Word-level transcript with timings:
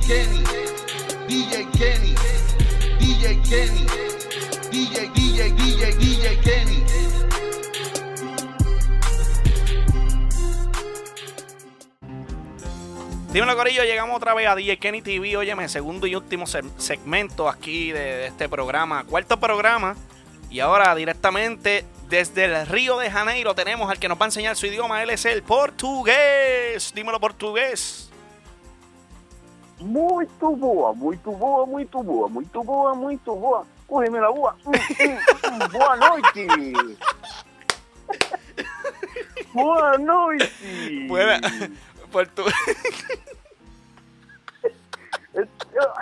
Kenny, 0.00 0.42
DJ 1.28 1.66
Kenny, 1.72 2.14
DJ 2.98 3.40
Kenny, 3.48 3.86
DJ, 4.70 5.10
DJ, 5.14 5.52
DJ, 5.52 5.92
DJ 5.98 6.40
Kenny. 6.42 6.82
Dímelo, 13.32 13.54
Corillo, 13.56 13.82
llegamos 13.84 14.16
otra 14.16 14.32
vez 14.34 14.48
a 14.48 14.54
DJ 14.54 14.78
Kenny 14.78 15.02
TV. 15.02 15.36
Óyeme, 15.36 15.68
segundo 15.68 16.06
y 16.06 16.14
último 16.14 16.46
se- 16.46 16.62
segmento 16.78 17.48
aquí 17.48 17.92
de, 17.92 18.00
de 18.00 18.26
este 18.28 18.48
programa, 18.48 19.04
cuarto 19.04 19.38
programa. 19.38 19.96
Y 20.48 20.60
ahora 20.60 20.94
directamente 20.94 21.84
desde 22.08 22.44
el 22.44 22.66
Río 22.66 22.96
de 22.98 23.10
Janeiro 23.10 23.54
tenemos 23.54 23.90
al 23.90 23.98
que 23.98 24.08
nos 24.08 24.18
va 24.18 24.24
a 24.24 24.28
enseñar 24.28 24.56
su 24.56 24.66
idioma. 24.66 25.02
Él 25.02 25.10
es 25.10 25.24
el 25.26 25.42
portugués. 25.42 26.92
Dímelo, 26.94 27.20
portugués. 27.20 28.10
Muito 29.80 30.56
boa, 30.56 30.94
muito 30.94 31.30
boa, 31.32 31.66
muito 31.66 32.02
boa, 32.02 32.28
muito 32.28 32.64
boa, 32.64 32.94
muito 32.94 33.34
boa. 33.36 33.66
Corre-me 33.86 34.18
na 34.20 34.28
rua. 34.28 34.56
Hum, 34.66 34.72
hum, 34.72 35.18
hum, 35.52 35.68
boa 35.70 35.96
noite. 35.96 36.46
boa 39.52 39.98
noite. 39.98 41.06
Buena- 41.08 41.40
portu- 42.10 42.44
Eu, 45.34 45.46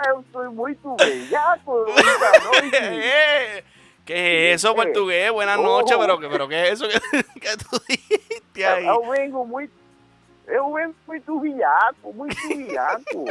eu 0.07 0.25
sou 0.31 0.51
muito 0.53 0.95
bellaco. 0.95 1.85
Boa 1.85 2.39
noite. 2.43 2.75
Eh, 2.81 3.63
¿Qué 4.05 4.51
es 4.53 4.63
eso, 4.63 4.75
portugués? 4.75 5.31
Buenas 5.31 5.57
noches, 5.59 5.97
pero, 5.97 6.19
pero 6.19 6.47
¿qué 6.47 6.67
es 6.69 6.73
eso 6.79 6.87
que, 6.87 6.99
que 7.41 7.57
tú 7.57 7.81
dijiste 7.87 8.65
ahí? 8.65 8.85
Eu 8.85 9.01
vengo 9.09 9.43
muito. 9.45 9.73
Eu 10.47 10.71
vengo 10.73 10.93
muito 11.07 11.39
viaco, 11.39 12.13
muito 12.13 12.37
viaco. 12.47 13.25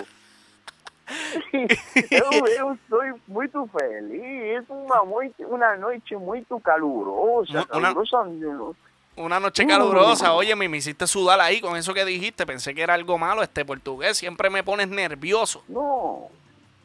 Eu, 2.10 2.46
eu 2.46 2.78
sou 2.88 3.00
muito 3.28 3.68
feliz. 3.68 4.64
Uma 4.68 5.04
noite, 5.04 5.44
uma 5.44 5.76
noite 5.76 6.16
muito 6.16 6.58
calurosa. 6.60 7.66
Una- 7.72 7.92
calurosa 7.94 8.24
Una 9.16 9.38
noche 9.38 9.64
calurosa, 9.66 10.32
oye, 10.32 10.56
me, 10.56 10.66
hiciste 10.76 11.06
sudar 11.06 11.40
ahí 11.40 11.60
con 11.60 11.76
eso 11.76 11.94
que 11.94 12.04
dijiste. 12.04 12.44
Pensé 12.46 12.74
que 12.74 12.82
era 12.82 12.94
algo 12.94 13.16
malo 13.16 13.42
este 13.42 13.64
portugués. 13.64 14.16
Siempre 14.16 14.50
me 14.50 14.64
pones 14.64 14.88
nervioso. 14.88 15.62
Não, 15.68 16.28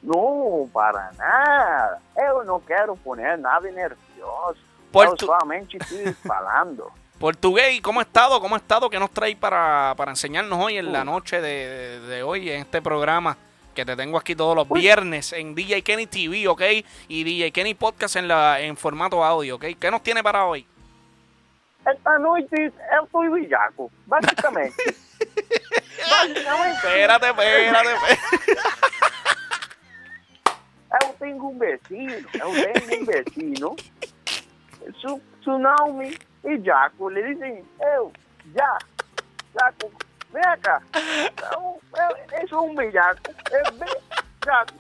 não, 0.03 0.70
para 0.72 1.11
nada. 1.17 2.00
Eu 2.16 2.44
não 2.45 2.59
quero 2.59 2.95
poner 2.98 3.38
nada 3.38 3.72
nervioso. 3.72 4.59
Portu- 4.92 5.26
Eu 5.26 5.39
somente 5.39 5.78
estoy 5.78 6.14
falando. 6.28 6.92
Portugués, 7.20 7.73
¿y 7.76 7.81
¿cómo 7.81 8.00
ha 8.00 8.04
estado? 8.04 8.39
¿Cómo 8.39 8.56
ha 8.56 8.59
estado? 8.59 8.89
¿Qué 8.89 8.98
nos 9.00 9.09
traes 9.11 9.36
para, 9.36 9.94
para 9.98 10.11
enseñarnos 10.11 10.58
hoy 10.64 10.78
en 10.78 10.92
la 10.94 11.02
Uh. 11.02 11.06
noche 11.06 11.42
de, 11.42 12.00
de 12.02 12.23
hoy 12.23 12.50
en 12.50 12.61
este 12.61 12.81
programa? 12.81 13.36
Que 13.73 13.86
te 13.86 13.95
tengo 13.95 14.17
aquí 14.17 14.36
todos 14.36 14.56
los 14.56 14.67
viernes 14.70 15.34
en 15.34 15.56
DJ 15.56 15.84
Kenny 15.84 16.08
TV, 16.08 16.48
¿ok? 16.48 16.62
Y 17.08 17.23
DJ 17.23 17.52
Kenny 17.52 17.73
Podcast 17.73 18.16
en, 18.16 18.28
la, 18.28 18.59
en 18.59 18.76
formato 18.76 19.23
audio, 19.23 19.56
¿ok? 19.56 19.66
¿Qué 19.80 19.92
nos 19.92 20.03
tiene 20.03 20.22
para 20.23 20.45
hoy? 20.45 20.66
Esta 21.86 22.20
noite 22.20 22.73
eu 22.92 23.08
sou 23.09 23.31
villaco, 23.31 23.89
basicamente. 24.06 24.76
basicamente, 26.09 26.76
Espérate, 26.76 27.26
espérate, 27.28 27.89
espérate. 27.89 28.20
eu 31.04 31.14
tenho 31.20 31.45
um 31.45 31.58
vecino, 31.58 32.14
eu 32.14 32.52
tenho 32.73 33.02
um 33.02 33.06
vecino, 33.06 33.76
su, 35.00 35.22
su 35.42 35.58
nome 35.58 36.17
é 36.44 36.58
Jaco. 36.58 37.11
Ele 37.11 37.36
diz, 37.36 37.66
eu, 37.95 38.11
já, 38.54 38.78
Jaco, 39.54 39.92
vem 40.31 40.44
cá. 40.61 40.81
Eu, 41.52 41.81
eu, 41.95 42.39
eu 42.39 42.47
sou 42.47 42.69
um 42.69 42.75
villaco, 42.75 43.19
é 43.52 43.72
bem 43.72 44.02
Jaco. 44.45 44.73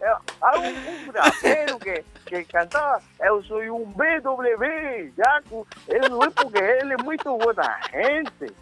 Eu, 0.00 0.16
há 0.40 0.58
um, 0.58 0.68
um 0.68 1.10
rapero 1.12 1.78
que, 1.78 2.04
que 2.26 2.44
cantava, 2.44 3.02
eu 3.20 3.42
sou 3.44 3.60
um 3.60 3.84
BW, 3.84 5.12
Jaco. 5.16 5.66
Ele 5.88 6.08
não 6.08 6.24
é 6.24 6.30
porque 6.30 6.58
ele 6.58 6.94
é 6.94 7.02
muito 7.02 7.24
boa 7.24 7.54
gente, 7.92 8.52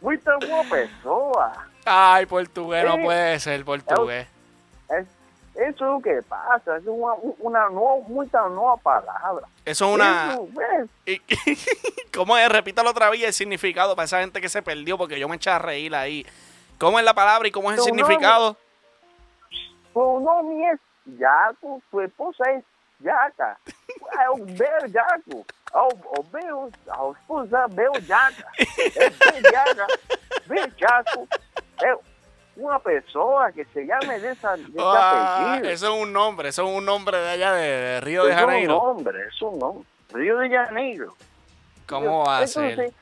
muito 0.00 0.38
boa 0.40 0.64
pessoa. 0.64 1.52
Ay, 1.86 2.26
portugués, 2.26 2.84
no 2.84 3.02
puede 3.02 3.40
ser 3.40 3.64
portugués. 3.64 4.26
Es, 4.90 5.06
eso 5.54 5.68
es 5.68 5.80
lo 5.80 6.00
que 6.00 6.22
pasa, 6.22 6.76
es 6.76 6.84
una, 6.86 7.14
una 7.38 7.68
nueva, 7.68 7.96
mucha 8.08 8.48
nueva 8.48 8.76
palabra. 8.78 9.46
Eso 9.64 9.88
es 9.88 9.94
una... 9.94 10.38
¿Cómo 12.14 12.36
es? 12.36 12.48
Repítalo 12.48 12.90
otra 12.90 13.10
vez 13.10 13.22
el 13.22 13.32
significado 13.32 13.94
para 13.94 14.04
esa 14.04 14.20
gente 14.20 14.40
que 14.40 14.48
se 14.48 14.62
perdió 14.62 14.96
porque 14.96 15.18
yo 15.18 15.28
me 15.28 15.36
eché 15.36 15.50
a 15.50 15.58
reír 15.58 15.94
ahí. 15.94 16.26
¿Cómo 16.78 16.98
es 16.98 17.04
la 17.04 17.14
palabra 17.14 17.46
y 17.46 17.50
cómo 17.50 17.70
es 17.70 17.78
el 17.78 17.84
Tu 17.84 17.84
significado? 17.84 18.56
Nombre 19.94 20.72
es 20.72 20.80
Jaco, 21.18 21.82
su 21.90 22.00
esposa 22.00 22.44
es 22.50 22.64
Jaca. 23.02 23.58
Eu 24.26 24.44
veo 24.46 24.90
Jaco, 24.90 25.44
eu, 25.74 25.88
eu 26.16 26.22
veo, 26.32 26.70
a 26.88 27.10
esposa 27.10 27.68
veo 27.68 27.92
Jaca. 28.06 28.46
É 28.58 29.10
bem 29.10 29.42
Jaca, 29.52 29.86
bem 30.46 30.70
Uma 32.62 32.78
pessoa 32.78 33.50
que 33.50 33.64
se 33.66 33.84
llame 33.84 34.20
dessa, 34.20 34.56
desse 34.56 34.72
Ah, 34.78 35.54
apellido. 35.54 35.68
eso 35.70 35.86
es 35.88 36.00
un 36.02 36.12
nombre, 36.12 36.48
eso 36.48 36.62
es 36.62 36.78
un 36.78 36.84
nombre 36.84 37.18
de 37.18 37.28
allá 37.30 37.52
de, 37.54 37.60
de 37.66 38.00
Río 38.00 38.22
de 38.24 38.30
Es 38.30 38.36
un 38.36 38.40
Janeiro. 38.40 38.74
nombre, 38.74 39.26
es 39.26 39.42
un 39.42 39.58
nombre. 39.58 39.84
Río 40.12 40.38
de 40.38 40.48
Janeiro. 40.48 41.12
¿Cómo 41.88 42.24
va 42.24 42.38
a 42.38 42.46
ser? 42.46 42.92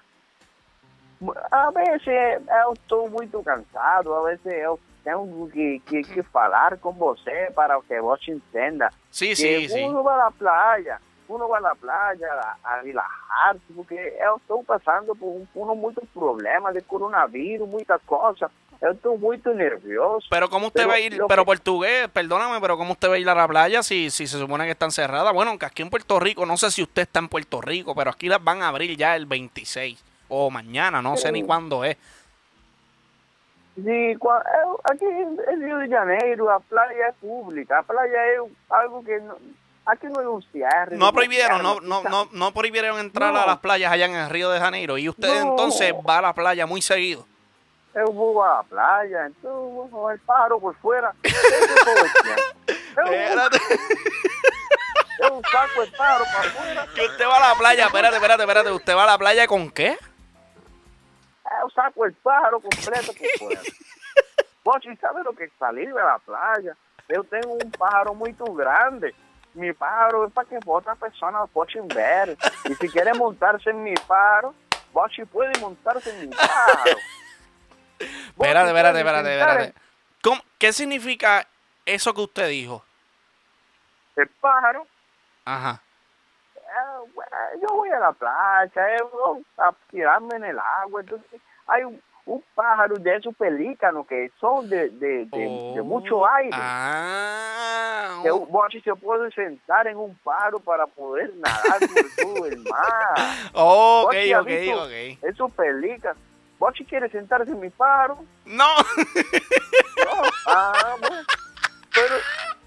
A 1.50 1.70
veces 1.72 2.40
eu 2.64 2.72
estou 2.72 3.10
muito 3.10 3.42
cansado, 3.42 4.14
a 4.14 4.22
veces 4.22 4.50
eu 4.64 4.80
tenho 5.04 5.50
que, 5.52 5.80
que, 5.80 6.02
que 6.02 6.22
falar 6.22 6.78
com 6.78 6.92
você 6.92 7.50
para 7.54 7.78
que 7.82 8.00
você 8.00 8.32
entenda. 8.32 8.90
Sí, 9.10 9.28
que 9.28 9.36
sí, 9.36 9.68
sí. 9.68 9.82
uno 9.84 10.02
vai 10.02 10.18
à 10.18 10.30
praia, 10.30 10.98
uno 11.28 11.46
vai 11.48 11.62
à 11.62 11.74
praia 11.76 12.32
a, 12.32 12.56
a 12.64 12.80
relaxar-se, 12.80 13.70
porque 13.76 13.94
eu 14.18 14.36
estou 14.38 14.64
passando 14.64 15.14
por 15.14 15.26
um, 15.28 15.44
por 15.52 15.74
muito 15.76 16.00
problema 16.14 16.72
de 16.72 16.80
coronavírus, 16.80 17.68
muita 17.68 17.98
coisa. 17.98 18.50
Eu 18.82 18.92
estou 18.92 19.18
muito 19.18 19.52
nervioso. 19.52 20.26
Pero 20.30 20.48
¿cómo 20.48 20.68
usted 20.68 20.80
Pero 20.80 20.88
va 20.88 20.94
a 20.94 21.00
ir? 21.00 21.20
Pero 21.28 21.42
que- 21.42 21.46
portugués, 21.46 22.08
perdóname, 22.08 22.58
pero 22.62 22.78
¿cómo 22.78 22.92
usted 22.92 23.10
va 23.10 23.14
a 23.16 23.18
ir 23.18 23.28
a 23.28 23.34
la 23.34 23.46
playa 23.46 23.82
si, 23.82 24.08
si 24.10 24.26
se 24.26 24.38
supone 24.38 24.64
que 24.64 24.70
están 24.70 24.90
cerradas? 24.90 25.32
Bueno, 25.34 25.50
aunque 25.50 25.66
aquí 25.66 25.82
en 25.82 25.90
Puerto 25.90 26.18
Rico, 26.18 26.46
no 26.46 26.56
sé 26.56 26.70
si 26.70 26.82
usted 26.82 27.02
está 27.02 27.18
en 27.18 27.28
Puerto 27.28 27.60
Rico, 27.60 27.94
pero 27.94 28.10
aquí 28.10 28.28
las 28.28 28.42
van 28.42 28.62
a 28.62 28.68
abrir 28.68 28.96
ya 28.96 29.16
el 29.16 29.26
26 29.26 30.02
o 30.28 30.50
mañana, 30.50 31.02
no 31.02 31.16
sé 31.18 31.30
ni 31.30 31.42
cuándo 31.42 31.84
es. 31.84 31.98
Sí, 33.76 34.16
cua- 34.18 34.42
eu- 34.64 34.80
aqui 34.84 35.04
em 35.06 35.60
Rio 35.62 35.78
de 35.78 35.88
Janeiro 35.88 36.50
a 36.50 36.60
praia 36.60 37.08
é 37.08 37.12
pública, 37.12 37.78
a 37.78 37.82
praia 37.82 38.16
é 38.16 38.38
algo 38.70 39.02
que 39.04 39.14
aqui 39.86 40.06
não 40.08 40.20
é 40.20 40.28
um 40.28 40.42
cierre. 40.42 40.96
No 40.96 41.12
prohibieron, 41.12 41.62
no, 41.62 41.80
no, 41.80 42.02
no, 42.02 42.28
no 42.32 42.52
prohibieron 42.52 42.98
entrar 42.98 43.32
No. 43.32 43.40
a 43.40 43.46
las 43.46 43.58
playas 43.58 43.90
allá 43.92 44.06
en 44.06 44.14
el 44.16 44.28
Río 44.28 44.50
de 44.50 44.58
Janeiro. 44.58 44.98
Y 44.98 45.08
usted 45.08 45.28
No. 45.42 45.50
entonces 45.50 45.94
va 46.06 46.18
a 46.18 46.22
la 46.22 46.34
playa 46.34 46.66
muy 46.66 46.82
seguido. 46.82 47.26
Eu 48.00 48.12
vou 48.12 48.42
à 48.42 48.64
praia, 48.64 49.28
então 49.28 49.88
eu 49.92 50.18
paro 50.26 50.58
por 50.58 50.74
fora. 50.76 51.14
Isso 51.22 51.74
todo 51.84 52.00
o 52.00 52.22
tempo. 52.22 52.42
Eu, 52.96 53.04
Espérate, 53.04 53.58
eu 55.20 55.42
saco 55.50 55.82
el 55.82 55.92
paro 55.92 56.24
para 56.24 56.50
fora, 56.50 56.86
que 56.94 57.02
usted 57.02 57.26
va 57.26 57.36
a 57.36 57.40
la 57.40 57.56
playa, 57.56 57.84
espérate, 57.86 58.14
espérate, 58.16 58.42
espérate. 58.42 58.70
¿Usted 58.70 58.94
va 58.94 59.02
a 59.02 59.06
la 59.06 59.18
playa 59.18 59.46
con 59.46 59.70
qué? 59.70 59.98
eu 61.60 61.70
saco 61.70 62.06
el 62.06 62.14
paro 62.14 62.60
completo 62.60 63.12
por 63.12 63.38
fora. 63.38 63.60
Você 64.64 64.96
sabe 65.00 65.20
o 65.28 65.34
que 65.34 65.44
é 65.44 65.50
sair 65.58 65.92
da 65.92 66.18
praia? 66.20 66.76
Eu 67.08 67.24
tenho 67.24 67.52
um 67.54 67.70
pájaro 67.78 68.14
muito 68.14 68.44
grande. 68.52 69.14
Mi 69.54 69.74
pájaro 69.74 70.24
é 70.24 70.30
para 70.30 70.44
que 70.44 70.58
outras 70.64 70.98
pessoas 70.98 71.50
possam 71.50 71.86
ver. 71.88 72.38
E 72.64 72.74
se 72.74 72.88
querem 72.88 73.14
montar-se 73.14 73.68
em 73.68 73.74
mi 73.74 73.94
pájaro, 74.06 74.54
você 74.92 75.26
pode 75.26 75.58
montar-se 75.60 76.08
em 76.08 76.28
mi 76.28 76.36
pájaro. 76.36 76.96
Espérate, 78.40 78.68
espérate, 78.68 78.98
espérate, 78.98 79.38
espérate. 79.38 79.74
¿Cómo- 80.22 80.42
¿Qué 80.58 80.72
significa 80.72 81.46
eso 81.84 82.14
que 82.14 82.20
usted 82.22 82.48
dijo? 82.48 82.84
El 84.16 84.28
pájaro 84.28 84.86
Ajá. 85.44 85.82
Bueno, 87.14 87.36
yo 87.60 87.74
voy 87.74 87.88
a 87.90 87.98
la 87.98 88.12
playa, 88.12 88.96
eh, 88.96 89.02
a 89.58 89.72
tirarme 89.90 90.36
en 90.36 90.44
el 90.44 90.58
agua, 90.58 91.00
entonces 91.00 91.40
hay 91.66 91.84
un, 91.84 92.00
pájaro 92.54 92.94
de 92.94 93.16
esos 93.16 93.34
pelícanos 93.34 94.06
que 94.06 94.30
son 94.38 94.68
de, 94.68 94.88
de, 94.90 95.24
de, 95.24 95.38
de 95.74 95.80
Oh, 95.80 95.84
mucho 95.84 96.24
aire. 96.30 96.50
Ah, 96.52 98.20
Que 98.22 98.30
oh. 98.30 98.46
se 98.70 98.94
puede 98.94 99.32
sentar 99.32 99.88
en 99.88 99.96
un 99.96 100.14
paro 100.18 100.60
para 100.60 100.86
poder 100.86 101.34
nadar 101.34 101.80
por 101.80 102.24
todo 102.24 102.46
el 102.46 102.58
mar. 102.58 103.14
ok, 103.54 104.14
¿has 104.14 104.40
ok, 104.42 104.46
visto 104.46 104.82
ok. 104.84 105.18
Esos 105.22 105.52
pelícanos. 105.52 106.29
¿Boche 106.60 106.84
quiere 106.84 107.08
sentarse 107.10 107.50
en 107.50 107.58
mi 107.58 107.70
paro? 107.70 108.22
No, 108.44 108.68
No. 108.76 110.22
Ah, 110.46 110.94
bueno. 111.00 111.22
Pero, 111.92 112.14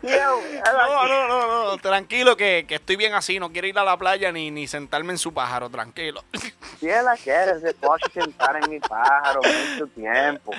no, 0.01 1.07
no, 1.07 1.27
no, 1.27 1.65
no, 1.71 1.77
tranquilo 1.77 2.35
que, 2.35 2.65
que 2.67 2.75
estoy 2.75 2.95
bien 2.97 3.13
así, 3.13 3.39
no 3.39 3.51
quiero 3.51 3.67
ir 3.67 3.79
a 3.79 3.83
la 3.85 3.95
playa 3.95 4.31
ni, 4.33 4.51
ni 4.51 4.67
sentarme 4.67 5.13
en 5.13 5.17
su 5.17 5.33
pájaro, 5.33 5.69
tranquilo. 5.69 6.23
si 6.79 6.87
ella 6.89 7.13
quiere, 7.23 7.59
se 7.61 7.73
puede 7.75 8.01
sentar 8.13 8.57
en 8.61 8.69
mi 8.69 8.79
pájaro 8.81 9.39
mucho 9.71 9.87
tiempo. 9.87 10.51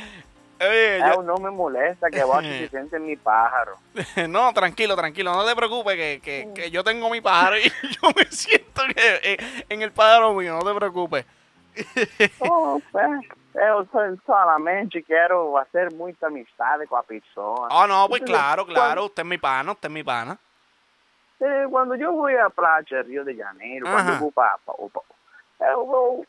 Oye, 0.60 0.98
yo- 1.00 1.06
Eu 1.14 1.22
no 1.22 1.37
me 1.38 1.50
molesta 1.50 2.08
que 2.08 2.22
Bochi 2.25 2.48
se 2.48 2.69
siente 2.69 2.96
en 2.96 3.04
mi 3.06 3.16
pájaro. 3.16 3.76
no, 4.28 4.52
tranquilo, 4.54 4.96
tranquilo, 4.96 5.34
no 5.34 5.44
te 5.44 5.54
preocupes 5.56 5.96
que, 5.96 6.20
que, 6.22 6.48
que 6.54 6.70
yo 6.70 6.82
tengo 6.84 7.10
mi 7.10 7.20
pájaro 7.20 7.58
y 7.58 7.62
yo 8.02 8.08
me 8.16 8.25
siento 8.30 8.82
eh, 8.96 9.37
en 9.69 9.82
el 9.82 9.90
pájaro 9.92 10.32
mío, 10.32 10.54
no 10.58 10.64
te 10.72 10.75
preocupes. 10.78 11.26
Oh, 12.41 12.81
pues, 12.93 13.21
eu 13.55 13.87
so- 13.87 14.19
solamente 14.26 15.03
quero 15.03 15.53
fazer 15.53 15.93
muita 15.93 16.26
amizade 16.26 16.87
com 16.87 16.97
a 16.97 17.03
pessoa. 17.03 17.69
Ah, 17.71 17.87
no, 17.87 18.09
pues 18.09 18.23
Entonces, 18.23 18.26
claro, 18.26 18.67
claro, 18.67 19.05
usted 19.06 19.23
es 19.23 19.29
mi 19.29 19.38
pana, 19.38 19.73
usted 19.73 19.88
es 19.88 19.93
mi 19.93 20.03
pana. 20.03 20.38
Quando 21.71 21.94
eu 21.97 22.15
vou 22.17 22.26
à 22.41 22.49
praia 22.49 23.03
Rio 23.03 23.25
de 23.25 23.37
Janeiro, 23.37 23.87
quando 23.87 24.09
Aham. 24.09 24.15
eu 24.15 24.19
vou 24.19 24.32
para 24.32 24.59
eu 25.61 25.87
vou 25.87 26.26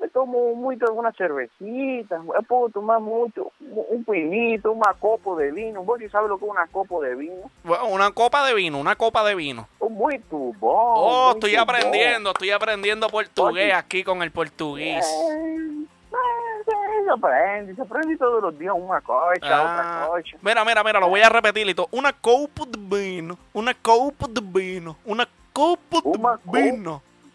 eu 0.00 0.10
tomo 0.10 0.54
muito 0.56 0.84
uma 0.92 1.12
cervecita, 1.12 2.20
eu 2.34 2.42
posso 2.42 2.72
tomar 2.72 2.98
muito 3.00 3.52
um 3.60 4.02
pinito, 4.02 4.72
uma 4.72 4.92
copa 4.94 5.36
de 5.36 5.50
vinho. 5.52 5.82
Você 5.84 6.08
sabe 6.08 6.30
o 6.30 6.38
que 6.38 6.44
é 6.44 6.48
uma 6.48 6.66
copa 6.66 7.00
de? 7.06 7.30
Bueno, 7.62 7.86
Una 7.90 8.10
copa 8.12 8.44
de 8.46 8.54
vino, 8.54 8.78
una 8.80 8.96
copa 8.96 9.22
de 9.24 9.34
vino. 9.34 9.68
Muito 9.80 10.52
bom. 10.58 10.94
Oh, 10.96 11.24
muito 11.30 11.46
estoy 11.46 11.56
aprendiendo, 11.56 12.30
estoy 12.30 12.50
aprendiendo 12.50 13.08
portugués 13.08 13.64
Oye. 13.66 13.72
aquí 13.72 14.02
con 14.02 14.22
el 14.22 14.30
portugués. 14.32 15.04
É, 15.06 16.16
é, 16.16 17.04
se 17.04 17.10
aprende, 17.10 17.74
se 17.74 17.82
aprende 17.82 18.16
todos 18.16 18.42
os 18.42 18.58
dias 18.58 18.74
uma 18.74 19.00
coisa, 19.00 19.44
Ah, 19.44 19.62
outra 19.62 20.06
coisa. 20.08 20.36
mira, 20.42 20.64
mira, 20.64 20.82
mira, 20.84 21.00
lo 21.00 21.08
voy 21.08 21.20
a 21.20 21.28
repetir 21.28 21.68
y 21.68 21.74
todo. 21.74 21.88
Una 21.92 22.12
copa 22.12 22.64
de 22.66 22.78
vino, 22.78 23.38
una 23.52 23.74
copa 23.74 24.26
de 24.28 24.40
vino, 24.40 24.96
una 25.04 25.28
copa 25.52 26.00
de 26.02 26.08
Uma 26.18 26.38
copa. 26.38 26.58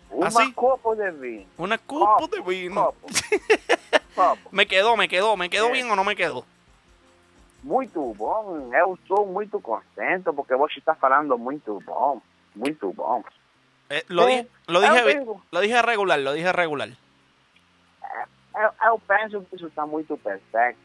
Vino, 0.10 0.18
Uma 0.20 0.28
Assim? 0.28 0.52
copa 0.54 0.96
de 0.96 1.12
vinho. 1.12 1.48
una 1.58 1.78
copa 1.78 2.22
Copo, 2.22 2.28
de 2.36 2.42
vino. 2.42 2.76
Copo. 2.84 3.08
copo. 4.16 4.50
Me 4.52 4.66
quedó, 4.66 4.96
me 4.98 5.08
quedó, 5.08 5.36
me 5.38 5.50
quedó 5.50 5.72
bien 5.72 5.90
o 5.92 5.96
no 5.96 6.04
me 6.04 6.16
quedó. 6.16 6.44
Muito 7.64 8.14
bom. 8.16 8.70
Eu 8.74 8.94
estou 8.96 9.26
muito 9.28 9.60
contente 9.60 10.32
porque 10.36 10.56
você 10.56 10.80
está 10.80 10.96
falando 10.96 11.38
muito 11.38 11.80
bom. 11.86 12.22
Muito 12.56 12.92
bom. 12.94 13.24
Eh, 13.90 14.06
lo, 14.10 14.28
Eh, 14.30 14.44
di- 14.44 14.50
lo 14.68 14.82
eu 14.84 14.92
dije, 14.94 15.04
tengo. 15.06 15.42
lo 15.52 15.62
dije 15.62 15.82
regular, 15.82 16.20
lo 16.20 16.34
dije 16.34 16.52
regular. 16.54 16.90
Eu, 18.56 18.72
eu 18.88 19.00
penso 19.00 19.42
que 19.50 19.56
isso 19.56 19.68
está 19.68 19.86
muito 19.86 20.18
perfeito. 20.18 20.80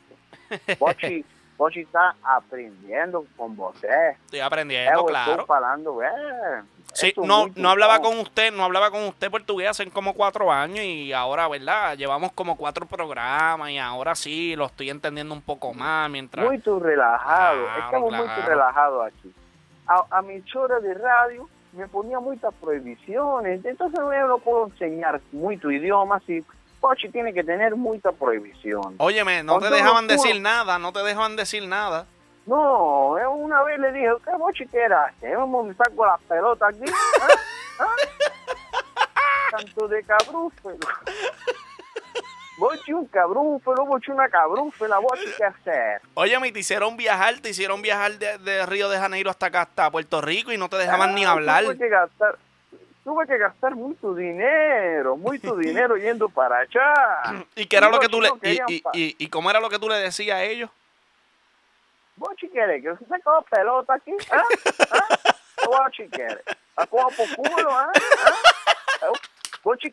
Você, 0.79 1.25
você 1.57 1.81
está 1.81 2.15
aprendendo 2.23 3.27
com 3.37 3.55
você. 3.55 4.17
Estoy 4.25 4.41
aprendiendo, 4.41 4.93
Eu 4.93 5.05
claro. 5.05 5.31
estou 5.33 5.47
falando, 5.47 6.03
é. 6.03 6.63
Sí, 6.93 7.13
no, 7.17 7.49
no 7.57 7.69
hablaba 7.71 8.01
con 8.01 8.19
usted, 8.21 8.53
no 8.53 8.65
hablaba 8.65 8.91
con 8.91 9.03
usted 9.03 9.29
portugués 9.31 9.69
hace 9.69 9.91
como 9.91 10.15
cuatro 10.15 10.53
años 10.53 10.85
y 10.85 11.13
ahora, 11.13 11.49
¿verdad? 11.49 11.97
Llevamos 11.97 12.31
como 12.33 12.57
cuatro 12.57 12.87
programas 12.87 13.71
y 13.71 13.79
ahora 13.79 14.15
sí 14.15 14.55
lo 14.55 14.67
estoy 14.67 14.91
entendiendo 14.91 15.35
un 15.35 15.43
poco 15.43 15.75
más 15.75 16.09
mientras... 16.09 16.47
Muito 16.47 16.79
relajado. 16.79 17.65
Claro, 17.65 17.85
Estamos 17.85 18.09
claro. 18.11 18.27
muito 18.27 18.43
relajados 18.49 19.07
aqui. 19.07 19.35
A, 19.87 20.07
a 20.11 20.21
emissora 20.21 20.81
de 20.81 20.95
rádio 20.95 21.49
me 21.73 21.89
ponía 21.89 22.21
muitas 22.21 22.55
proibições, 22.55 23.65
então 23.65 23.91
eu 24.13 24.29
não 24.29 24.41
posso 24.41 24.73
ensinar 24.75 25.21
muito 25.33 25.71
idioma 25.73 26.21
se 26.25 26.45
você 26.89 27.09
tem 27.09 27.33
que 27.33 27.43
ter 27.43 27.75
muita 27.75 28.13
proibição. 28.13 28.95
Óyeme, 28.99 29.43
no 29.43 29.59
te 29.59 29.71
dejaban 29.71 30.07
decir 30.07 30.41
nada, 30.41 30.79
no 30.79 30.93
te 30.93 31.03
dejaban 31.03 31.37
decir 31.37 31.67
nada. 31.67 32.07
No, 32.47 33.19
yo 33.19 33.31
una 33.33 33.63
vez 33.63 33.79
le 33.79 33.91
dije, 33.93 34.11
¿qué 34.23 34.37
boche 34.37 34.67
que 34.67 34.79
era? 34.79 35.09
este? 35.09 35.35
Vamos 35.35 35.69
a 35.69 35.71
estar 35.71 35.95
con 35.95 36.07
la 36.07 36.19
pelota 36.29 36.69
aquí. 36.69 36.85
¿ah? 36.91 37.27
¿Ah? 37.81 37.97
Tanto 39.51 39.89
de 39.89 40.03
cabrúfelo. 40.03 40.79
Boche 42.59 42.95
un 42.95 43.07
cabrúfelo, 43.07 43.85
boche 43.87 44.13
una 44.13 44.29
cabrúfela, 44.29 44.99
boche 44.99 45.25
qué 45.37 45.45
hacer. 45.45 46.03
Óyeme, 46.15 46.53
te 46.53 46.61
hicieron 46.61 46.97
viajar, 46.97 47.41
te 47.41 47.51
hicieron 47.51 47.83
viajar 47.83 48.13
de, 48.13 48.39
de 48.39 48.65
Río 48.67 48.89
de 48.89 48.99
Janeiro 48.99 49.31
hasta 49.31 49.47
acá, 49.47 49.63
hasta 49.63 49.91
Puerto 49.91 50.21
Rico 50.21 50.53
y 50.53 50.59
no 50.59 50.69
te 50.69 50.77
dejaban 50.77 51.15
ni 51.15 51.25
Ah, 51.25 51.31
hablar. 51.33 51.65
Tuve 51.65 51.79
que 51.79 51.89
gastar, 51.89 52.39
tuve 53.05 53.27
que 53.27 53.39
gastar 53.39 53.75
mucho 53.75 54.15
dinero, 54.15 55.17
mucho 55.17 55.55
dinero 55.57 55.97
yendo 55.97 56.29
para 56.29 56.59
allá. 56.59 57.45
¿Y 57.55 57.67
qué 57.67 57.77
era 57.77 57.89
lo 57.91 58.01
que 58.01 58.09
tú 58.09 58.21
le... 58.21 58.31
Y, 58.43 58.59
y, 58.67 58.81
pa- 58.81 58.91
y, 58.95 59.15
y 59.19 59.29
cómo 59.29 59.51
era 59.51 59.61
lo 59.61 59.69
que 59.69 59.79
tú 59.79 59.89
le 59.89 59.97
decías 59.97 60.37
a 60.39 60.43
ellos? 60.43 60.71
Boche 62.17 62.49
quiere 62.49 62.81
que 62.81 62.93
usted 62.93 63.23
coja 63.23 63.43
pelota 63.43 63.95
aquí, 63.95 64.13
¿ah? 64.33 64.43
¿Ah? 64.93 65.35
Boche 65.67 66.09
quiere. 66.09 66.43
¿A 66.77 66.87
coja 66.87 67.09
por 67.09 67.37
culo, 67.37 67.71
ah? 67.71 67.91
¿Ah? 69.03 69.13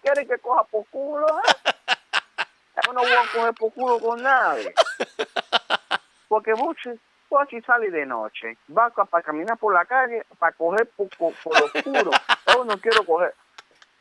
Quiere 0.02 0.28
que 0.28 0.38
coja 0.38 0.63
por 0.66 0.86
culo, 0.88 1.25
ah? 1.28 1.42
Yo 2.86 2.94
no 2.94 3.02
voy 3.02 3.12
a 3.12 3.22
coger 3.34 3.54
por 3.54 3.74
culo 3.74 4.00
con 4.00 4.22
nadie. 4.22 4.74
Porque 6.28 6.54
Boche, 6.54 6.98
Boche 7.30 7.62
sale 7.62 7.90
de 7.90 8.06
noche, 8.06 8.58
va 8.75 8.90
para 8.90 9.24
caminar 9.24 9.58
por 9.58 9.74
la 9.74 9.86
calle, 9.86 10.24
para 10.40 10.52
coger 10.54 10.90
por, 10.96 11.10
por, 11.18 11.34
por 11.44 11.63
oscuro. 11.63 12.12
Yo 12.53 12.63
no 12.65 12.77
quiero 12.80 13.06
coger 13.06 13.33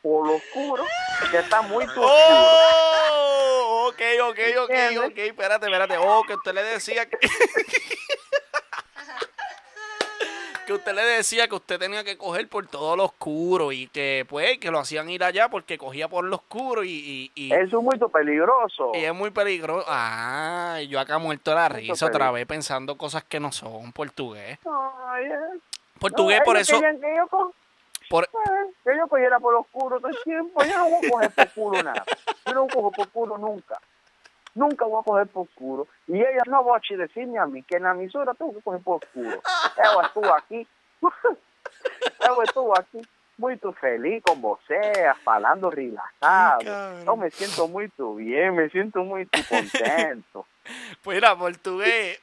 por 0.01 0.25
lo 0.27 0.35
oscuro, 0.37 0.83
que 1.29 1.37
está 1.39 1.61
muy 1.61 1.85
oscuro. 1.85 2.07
¡Oh! 2.09 3.87
Ok, 3.89 4.01
ok, 4.23 4.39
ok, 4.63 4.69
¿Entiendes? 4.69 5.09
ok. 5.11 5.17
Espérate, 5.17 5.65
espérate. 5.67 5.97
Oh, 5.99 6.23
que 6.25 6.33
usted 6.35 6.53
le 6.53 6.63
decía 6.63 7.07
que... 7.07 7.17
que 10.65 10.73
usted 10.73 10.93
le 10.93 11.03
decía 11.03 11.47
que 11.47 11.55
usted 11.55 11.79
tenía 11.79 12.03
que 12.03 12.17
coger 12.17 12.47
por 12.47 12.67
todo 12.67 12.95
lo 12.95 13.05
oscuro 13.05 13.71
y 13.71 13.87
que 13.87 14.25
pues 14.29 14.59
que 14.59 14.69
lo 14.71 14.79
hacían 14.79 15.09
ir 15.09 15.23
allá 15.23 15.49
porque 15.49 15.77
cogía 15.77 16.07
por 16.07 16.23
lo 16.23 16.35
oscuro 16.37 16.83
y, 16.83 16.91
y, 16.91 17.31
y- 17.35 17.51
Eso 17.53 17.79
es 17.79 17.83
muy 17.83 17.97
peligroso. 18.11 18.91
y 18.93 19.03
es 19.03 19.13
muy 19.13 19.31
peligroso. 19.31 19.85
Ah, 19.89 20.79
yo 20.87 20.99
acá 20.99 21.17
muerto 21.17 21.53
la 21.55 21.67
Mucho 21.67 21.75
risa 21.79 22.05
otra 22.05 22.11
peligro. 22.11 22.33
vez 22.33 22.45
pensando 22.45 22.95
cosas 22.97 23.23
que 23.23 23.39
no 23.39 23.51
son 23.51 23.91
portugués. 23.91 24.59
Ay, 25.07 25.25
eh. 25.25 25.59
Portugués 25.99 26.39
No, 26.39 26.45
por 26.45 26.57
eso... 26.57 26.79
que 26.79 26.99
yo 27.17 27.27
co- 27.27 27.53
Por, 28.11 28.25
Eh, 28.25 28.73
que 28.83 28.97
yo 28.97 29.07
cogiera 29.07 29.39
por 29.39 29.53
lo 29.53 29.61
oscuro 29.61 29.99
todo 29.99 30.09
el 30.09 30.17
tiempo. 30.23 30.63
Yo 30.63 30.77
no 30.77 30.89
voy 30.89 31.05
a 31.05 31.09
coger 31.09 31.31
por 31.31 31.49
culo 31.53 31.83
nada. 31.83 32.05
Yo 32.45 32.53
no 32.53 32.67
cojo 32.67 32.91
por 32.91 33.09
culo 33.09 33.37
nunca. 33.37 33.79
Nunca 34.53 34.85
voy 34.85 34.99
a 34.99 35.03
coger 35.03 35.27
por 35.27 35.47
culo. 35.55 35.87
Y 36.07 36.17
ella 36.17 36.43
no 36.47 36.65
va 36.65 36.77
a 36.77 36.97
decirme 36.97 37.39
a 37.39 37.45
mí 37.45 37.63
que 37.63 37.77
en 37.77 37.83
la 37.83 37.91
emisora 37.91 38.33
tengo 38.33 38.53
que 38.53 38.61
coger 38.61 38.81
por 38.81 38.99
culo. 39.07 39.41
Ella 39.77 40.05
estuvo 40.05 40.33
aquí. 40.33 40.67
Ella 42.19 42.43
estuvo 42.43 42.77
aquí 42.77 43.01
muy 43.37 43.59
feliz 43.79 44.21
con 44.23 44.39
você, 44.39 45.11
falando 45.23 45.71
relajado. 45.71 46.61
Yo 47.03 47.15
me 47.15 47.31
siento 47.31 47.67
muy 47.67 47.91
bien, 48.17 48.55
me 48.55 48.69
siento 48.69 49.03
muy 49.03 49.25
contento. 49.25 50.45
pues 51.01 51.17
era 51.17 51.35
portugués. 51.35 52.19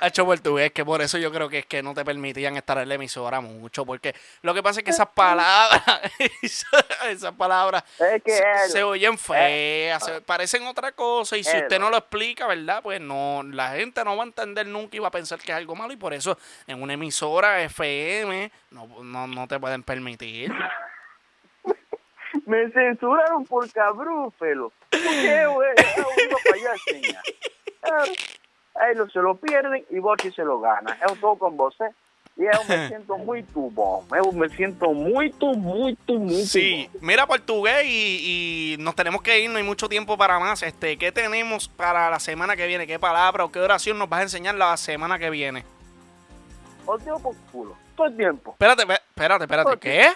Ha 0.02 0.06
hecho 0.06 0.24
portugués, 0.24 0.72
que 0.72 0.84
por 0.84 1.02
eso 1.02 1.18
yo 1.18 1.30
creo 1.30 1.48
que 1.48 1.58
es 1.60 1.66
que 1.66 1.82
no 1.82 1.92
te 1.94 2.04
permitían 2.04 2.56
estar 2.56 2.78
en 2.78 2.88
la 2.88 2.94
emisora 2.94 3.40
mucho, 3.40 3.84
porque 3.84 4.14
lo 4.42 4.54
que 4.54 4.62
pasa 4.62 4.80
es 4.80 4.84
que 4.84 4.90
esas 4.90 5.08
palabras, 5.08 5.82
esas 7.08 7.34
palabras 7.34 7.84
Es 7.98 8.22
que 8.22 8.40
se, 8.68 8.82
oyen 8.82 9.18
feas, 9.18 10.04
se 10.04 10.20
parecen 10.22 10.66
otra 10.66 10.92
cosa, 10.92 11.36
y 11.36 11.44
si 11.44 11.54
él- 11.56 11.62
usted 11.64 11.78
no 11.78 11.90
lo 11.90 11.98
explica, 11.98 12.46
¿verdad? 12.46 12.82
Pues 12.82 13.00
no, 13.00 13.42
la 13.42 13.70
gente 13.72 14.02
no 14.04 14.16
va 14.16 14.22
a 14.22 14.26
entender 14.26 14.66
nunca 14.66 14.96
y 14.96 15.00
va 15.00 15.08
a 15.08 15.12
pensar 15.12 15.38
que 15.38 15.52
es 15.52 15.56
algo 15.58 15.76
malo, 15.76 15.92
y 15.92 15.96
por 15.96 16.14
eso 16.14 16.38
en 16.66 16.82
una 16.82 16.94
emisora 16.94 17.62
FM 17.62 18.50
no, 18.70 18.86
no, 19.02 19.26
no 19.26 19.46
te 19.48 19.60
pueden 19.60 19.82
permitir. 19.82 20.52
Me 22.46 22.70
censuraron 22.70 23.44
por 23.44 23.70
cabrúfelo. 23.70 24.72
¿Por 24.90 25.00
qué, 25.00 25.46
güey? 25.46 25.68
Eh, 28.80 28.92
Ellos 28.92 29.12
se 29.12 29.20
lo 29.20 29.36
pierden 29.36 29.84
y 29.90 29.98
Bochi 29.98 30.30
se 30.32 30.44
lo 30.44 30.60
gana. 30.60 30.98
Yo 31.06 31.14
estou 31.14 31.36
con 31.38 31.56
você 31.56 31.90
y 32.36 32.44
yo 32.52 32.64
me 32.68 32.88
siento 32.88 33.18
muy. 33.18 33.44
Yo 33.54 34.32
me 34.32 34.48
siento 34.48 34.92
muy, 34.92 35.34
muy, 35.40 35.96
muy 36.08 36.44
Sí, 36.44 36.88
mira 37.00 37.26
portugués 37.26 37.84
y, 37.84 38.74
y 38.74 38.82
nos 38.82 38.94
tenemos 38.94 39.22
que 39.22 39.40
ir, 39.40 39.50
no 39.50 39.58
hay 39.58 39.64
mucho 39.64 39.88
tiempo 39.88 40.16
para 40.16 40.38
más. 40.38 40.62
Este, 40.62 40.96
¿Qué 40.96 41.12
tenemos 41.12 41.68
para 41.68 42.10
la 42.10 42.18
semana 42.20 42.56
que 42.56 42.66
viene? 42.66 42.86
¿Qué 42.86 42.98
palabra 42.98 43.44
o 43.44 43.52
qué 43.52 43.60
oración 43.60 43.98
nos 43.98 44.08
vas 44.08 44.20
a 44.20 44.24
enseñar 44.24 44.54
la 44.54 44.76
semana 44.76 45.18
que 45.18 45.30
viene? 45.30 45.64
Os 46.86 47.02
por 47.02 47.36
culo. 47.52 47.76
Todo 47.94 48.06
el 48.06 48.16
tiempo. 48.16 48.52
Espérate, 48.52 48.82
espérate, 48.82 49.44
espérate. 49.44 49.78
¿qué? 49.78 50.08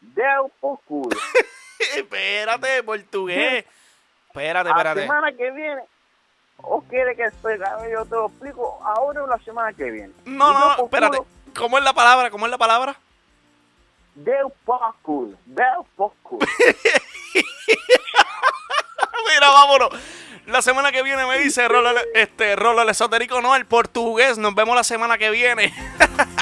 Deu 0.00 0.50
por 0.60 0.80
culo. 0.84 1.16
espérate, 1.96 2.82
portugués. 2.82 3.64
Espérate, 4.34 4.68
La 4.68 4.74
espérate. 4.76 5.02
semana 5.02 5.32
que 5.32 5.48
viene. 5.52 5.82
¿O 6.58 6.80
quiere 6.82 7.14
que 7.16 7.24
explique? 7.24 7.64
Yo 7.92 8.04
te 8.04 8.14
lo 8.14 8.26
explico 8.26 8.80
ahora 8.82 9.24
o 9.24 9.26
la 9.26 9.38
semana 9.38 9.72
que 9.72 9.90
viene. 9.90 10.12
No, 10.24 10.52
no, 10.52 10.76
por 10.76 10.84
espérate. 10.86 11.18
¿Cómo 11.54 11.78
es 11.78 11.84
la 11.84 11.92
palabra? 11.92 12.30
¿Cómo 12.30 12.46
es 12.46 12.50
la 12.50 12.58
palabra? 12.58 12.96
Culo. 15.02 15.36
Deu 15.44 15.86
por 15.96 16.12
culo. 16.22 16.46
Mira, 19.28 19.48
vámonos. 19.48 19.90
La 20.46 20.62
semana 20.62 20.92
que 20.92 21.02
viene 21.02 21.26
me 21.26 21.38
dice 21.38 21.66
Rolo, 21.68 21.90
este, 22.14 22.54
Rolo 22.54 22.82
el 22.82 22.88
esotérico, 22.90 23.40
no, 23.40 23.56
el 23.56 23.66
portugués. 23.66 24.36
Nos 24.38 24.54
vemos 24.54 24.76
la 24.76 24.84
semana 24.84 25.18
que 25.18 25.30
viene. 25.30 25.74